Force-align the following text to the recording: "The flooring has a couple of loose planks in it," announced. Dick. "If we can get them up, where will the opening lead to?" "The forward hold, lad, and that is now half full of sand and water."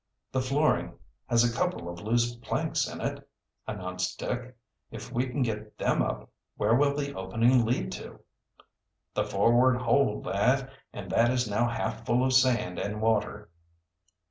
"The 0.31 0.41
flooring 0.41 0.97
has 1.27 1.43
a 1.43 1.55
couple 1.55 1.87
of 1.87 2.01
loose 2.01 2.35
planks 2.37 2.87
in 2.87 3.01
it," 3.01 3.29
announced. 3.67 4.17
Dick. 4.17 4.57
"If 4.89 5.11
we 5.13 5.27
can 5.27 5.43
get 5.43 5.77
them 5.77 6.01
up, 6.01 6.27
where 6.57 6.73
will 6.73 6.95
the 6.95 7.13
opening 7.13 7.63
lead 7.67 7.91
to?" 7.91 8.19
"The 9.13 9.25
forward 9.25 9.75
hold, 9.75 10.25
lad, 10.25 10.71
and 10.91 11.11
that 11.11 11.29
is 11.29 11.47
now 11.47 11.67
half 11.69 12.03
full 12.03 12.25
of 12.25 12.33
sand 12.33 12.79
and 12.79 12.99
water." 12.99 13.51